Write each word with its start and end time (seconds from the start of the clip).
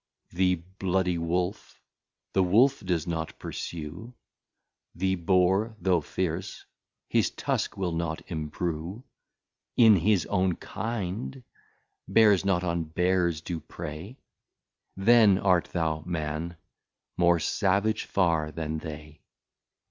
The 0.31 0.55
bloody 0.79 1.19
Wolf, 1.19 1.79
the 2.33 2.41
Wolf 2.41 2.79
does 2.83 3.05
not 3.05 3.37
pursue; 3.37 4.15
The 4.95 5.13
Boar, 5.13 5.75
though 5.79 6.01
fierce, 6.01 6.65
his 7.07 7.29
Tusk 7.29 7.77
will 7.77 7.91
not 7.91 8.23
embrue 8.25 9.03
In 9.77 9.97
his 9.97 10.25
own 10.25 10.55
Kind, 10.55 11.43
Bares, 12.07 12.43
not 12.43 12.63
on 12.63 12.83
Bares 12.85 13.41
do 13.41 13.59
prey: 13.59 14.17
Then 14.97 15.37
art 15.37 15.65
thou, 15.65 16.01
Man, 16.07 16.57
more 17.15 17.37
savage 17.39 18.05
far 18.05 18.49
than 18.51 18.79
they. 18.79 19.21